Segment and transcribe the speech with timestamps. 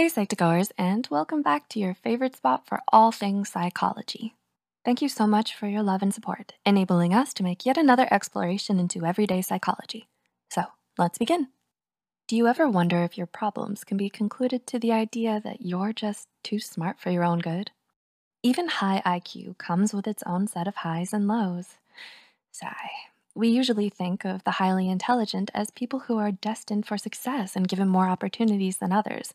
[0.00, 4.34] Hey, Psych2Goers, and welcome back to your favorite spot for all things psychology.
[4.82, 8.08] Thank you so much for your love and support, enabling us to make yet another
[8.10, 10.08] exploration into everyday psychology.
[10.48, 10.62] So
[10.96, 11.48] let's begin.
[12.28, 15.92] Do you ever wonder if your problems can be concluded to the idea that you're
[15.92, 17.70] just too smart for your own good?
[18.42, 21.76] Even high IQ comes with its own set of highs and lows.
[22.50, 22.90] Sigh.
[23.34, 27.68] We usually think of the highly intelligent as people who are destined for success and
[27.68, 29.34] given more opportunities than others.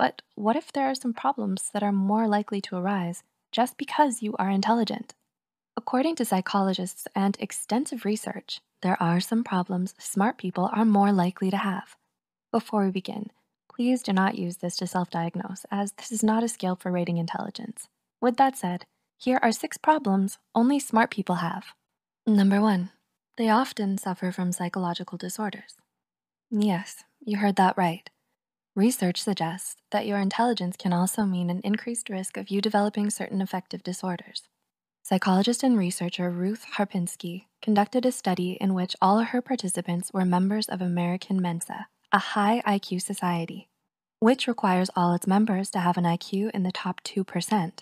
[0.00, 3.22] But what if there are some problems that are more likely to arise
[3.52, 5.12] just because you are intelligent?
[5.76, 11.50] According to psychologists and extensive research, there are some problems smart people are more likely
[11.50, 11.96] to have.
[12.50, 13.30] Before we begin,
[13.70, 17.18] please do not use this to self-diagnose as this is not a scale for rating
[17.18, 17.88] intelligence.
[18.22, 18.86] With that said,
[19.18, 21.74] here are six problems only smart people have.
[22.26, 22.88] Number one,
[23.36, 25.76] they often suffer from psychological disorders.
[26.50, 28.08] Yes, you heard that right.
[28.76, 33.42] Research suggests that your intelligence can also mean an increased risk of you developing certain
[33.42, 34.48] affective disorders.
[35.02, 40.68] Psychologist and researcher Ruth Karpinski conducted a study in which all her participants were members
[40.68, 43.68] of American Mensa, a high IQ society,
[44.20, 47.80] which requires all its members to have an IQ in the top 2%.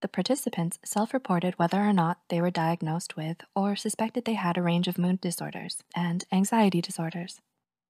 [0.00, 4.62] The participants self-reported whether or not they were diagnosed with or suspected they had a
[4.62, 7.40] range of mood disorders and anxiety disorders.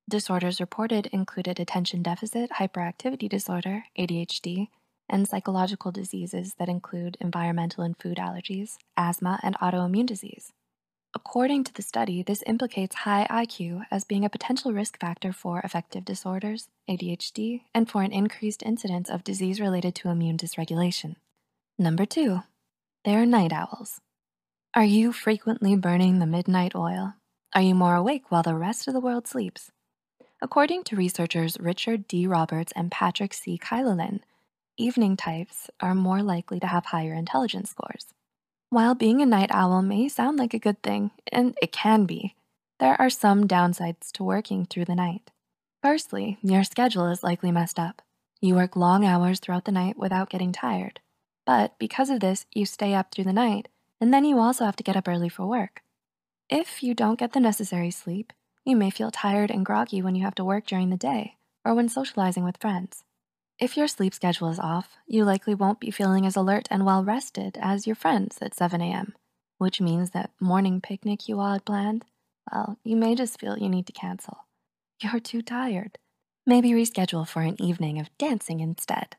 [0.08, 4.68] Disorders reported included attention deficit hyperactivity disorder, ADHD,
[5.08, 10.52] and psychological diseases that include environmental and food allergies, asthma, and autoimmune disease.
[11.14, 15.60] According to the study, this implicates high IQ as being a potential risk factor for
[15.62, 21.16] affective disorders, ADHD, and for an increased incidence of disease related to immune dysregulation.
[21.78, 22.40] Number two,
[23.04, 24.00] they're night owls.
[24.74, 27.14] Are you frequently burning the midnight oil?
[27.54, 29.70] Are you more awake while the rest of the world sleeps?
[30.42, 32.26] According to researchers Richard D.
[32.26, 33.56] Roberts and Patrick C.
[33.56, 34.22] Kyllonen,
[34.76, 38.06] evening types are more likely to have higher intelligence scores.
[38.68, 42.34] While being a night owl may sound like a good thing, and it can be,
[42.80, 45.30] there are some downsides to working through the night.
[45.80, 48.02] Firstly, your schedule is likely messed up.
[48.40, 50.98] You work long hours throughout the night without getting tired.
[51.46, 53.68] But because of this, you stay up through the night,
[54.00, 55.82] and then you also have to get up early for work.
[56.50, 58.32] If you don't get the necessary sleep,
[58.64, 61.74] you may feel tired and groggy when you have to work during the day or
[61.74, 63.04] when socializing with friends.
[63.58, 67.04] If your sleep schedule is off, you likely won't be feeling as alert and well
[67.04, 69.14] rested as your friends at 7 a.m.,
[69.58, 72.04] which means that morning picnic you all had planned,
[72.50, 74.46] well, you may just feel you need to cancel.
[75.00, 75.98] You're too tired.
[76.46, 79.16] Maybe reschedule for an evening of dancing instead.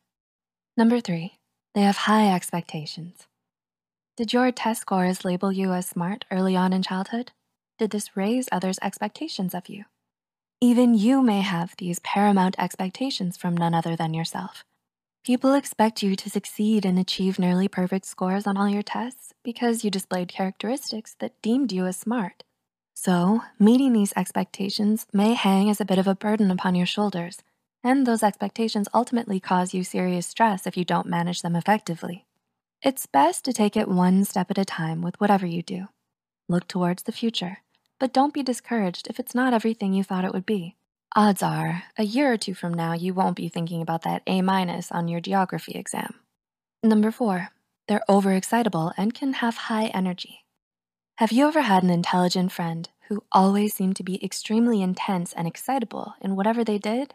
[0.76, 1.36] Number three,
[1.74, 3.28] they have high expectations.
[4.18, 7.32] Did your test scores label you as smart early on in childhood?
[7.80, 9.86] Did this raise others' expectations of you?
[10.62, 14.64] Even you may have these paramount expectations from none other than yourself.
[15.26, 19.84] People expect you to succeed and achieve nearly perfect scores on all your tests because
[19.84, 22.44] you displayed characteristics that deemed you as smart.
[22.94, 27.40] So meeting these expectations may hang as a bit of a burden upon your shoulders,
[27.84, 32.26] and those expectations ultimately cause you serious stress if you don't manage them effectively.
[32.82, 35.88] It's best to take it one step at a time with whatever you do.
[36.50, 37.60] Look towards the future,
[38.00, 40.76] but don't be discouraged if it's not everything you thought it would be.
[41.16, 44.42] Odds are, a year or two from now, you won't be thinking about that A
[44.42, 46.16] minus on your geography exam.
[46.84, 47.50] Number four,
[47.88, 50.44] they're overexcitable and can have high energy.
[51.18, 55.48] Have you ever had an intelligent friend who always seemed to be extremely intense and
[55.48, 57.14] excitable in whatever they did?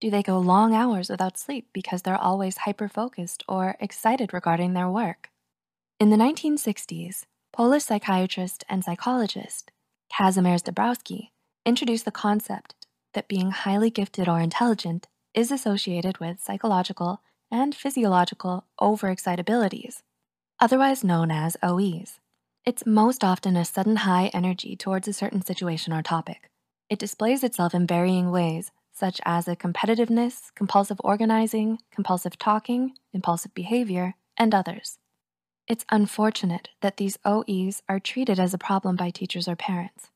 [0.00, 4.90] Do they go long hours without sleep because they're always hyper-focused or excited regarding their
[4.90, 5.30] work?
[6.00, 9.72] In the 1960s, Polish psychiatrist and psychologist
[10.10, 11.32] Kazimierz Dabrowski
[11.66, 12.74] introduced the concept
[13.12, 17.20] that being highly gifted or intelligent is associated with psychological
[17.50, 20.00] and physiological overexcitabilities,
[20.60, 22.20] otherwise known as OEs.
[22.64, 26.48] It's most often a sudden high energy towards a certain situation or topic.
[26.88, 33.52] It displays itself in varying ways, such as a competitiveness, compulsive organizing, compulsive talking, impulsive
[33.52, 34.98] behavior, and others.
[35.68, 40.10] It's unfortunate that these OEs are treated as a problem by teachers or parents.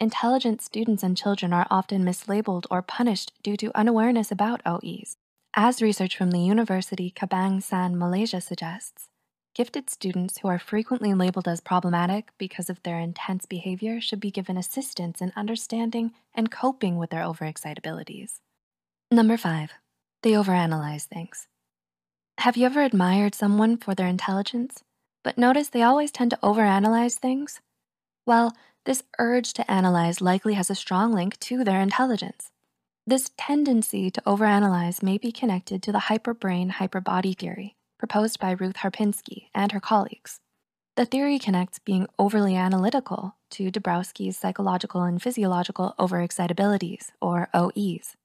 [0.00, 5.16] Intelligent students and children are often mislabeled or punished due to unawareness about OEs.
[5.54, 9.08] As research from the University Kabang Kebangsaan Malaysia suggests,
[9.54, 14.30] gifted students who are frequently labeled as problematic because of their intense behavior should be
[14.30, 18.40] given assistance in understanding and coping with their overexcitabilities.
[19.10, 19.70] Number five,
[20.22, 21.46] they overanalyze things.
[22.40, 24.82] Have you ever admired someone for their intelligence,
[25.22, 27.60] but noticed they always tend to overanalyze things?
[28.24, 28.56] Well,
[28.86, 32.50] this urge to analyze likely has a strong link to their intelligence.
[33.06, 38.72] This tendency to overanalyze may be connected to the hyperbrain hyperbody theory proposed by Ruth
[38.72, 40.40] Karpinski and her colleagues.
[40.96, 48.16] The theory connects being overly analytical to Dabrowski's psychological and physiological overexcitabilities, or OEs.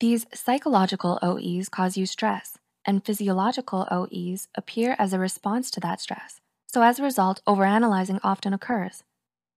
[0.00, 6.00] These psychological OEs cause you stress, and physiological OEs appear as a response to that
[6.00, 6.40] stress.
[6.66, 9.04] So as a result, overanalyzing often occurs.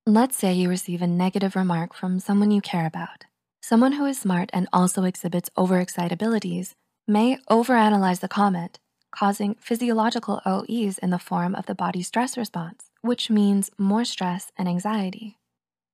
[0.06, 3.26] Let's say you receive a negative remark from someone you care about.
[3.62, 6.76] Someone who is smart and also exhibits overexcitabilities
[7.08, 8.80] may overanalyze the comment,
[9.12, 14.52] causing physiological OEs in the form of the body stress response, which means more stress
[14.58, 15.38] and anxiety.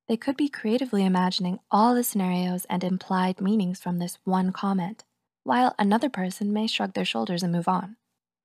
[0.08, 5.04] They could be creatively imagining all the scenarios and implied meanings from this one comment,
[5.44, 7.96] while another person may shrug their shoulders and move on.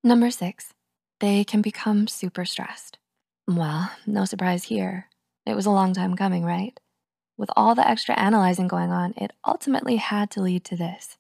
[0.03, 0.75] Number six,
[1.21, 2.99] they can become super stressed.
[3.47, 5.09] Well, no surprise here.
[5.47, 6.79] It was a long time coming, right?
[7.37, 11.17] With all the extra analyzing going on, it ultimately had to lead to this.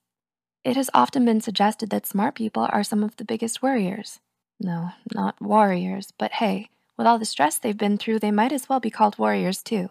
[0.64, 4.20] It has often been suggested that smart people are some of the biggest worriers.
[4.60, 8.68] No, not warriors, but hey, with all the stress they've been through, they might as
[8.68, 9.90] well be called warriors too.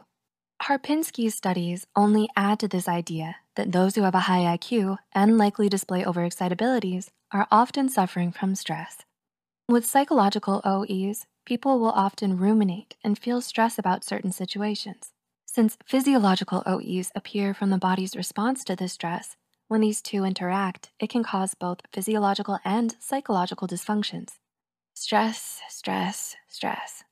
[0.61, 5.37] Karpinski's studies only add to this idea that those who have a high IQ and
[5.37, 8.99] likely display overexcitabilities are often suffering from stress.
[9.67, 15.11] With psychological OEs, people will often ruminate and feel stress about certain situations.
[15.45, 19.35] Since physiological OEs appear from the body's response to this stress,
[19.67, 24.35] when these two interact, it can cause both physiological and psychological dysfunctions.
[24.93, 27.03] Stress, stress, stress.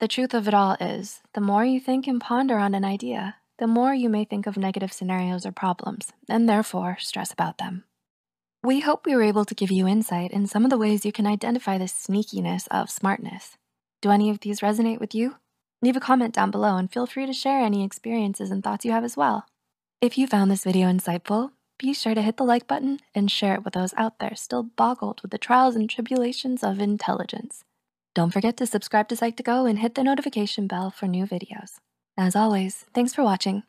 [0.00, 3.36] The truth of it all is, the more you think and ponder on an idea,
[3.58, 7.84] the more you may think of negative scenarios or problems, and therefore stress about them.
[8.62, 11.12] We hope we were able to give you insight in some of the ways you
[11.12, 13.56] can identify the sneakiness of smartness.
[14.00, 15.36] Do any of these resonate with you?
[15.82, 18.92] Leave a comment down below and feel free to share any experiences and thoughts you
[18.92, 19.46] have as well.
[20.00, 23.54] If you found this video insightful, be sure to hit the like button and share
[23.54, 27.64] it with those out there still boggled with the trials and tribulations of intelligence.
[28.14, 31.80] Don't forget to subscribe to Psych2Go and hit the notification bell for new videos.
[32.16, 33.62] As always, thanks for watching.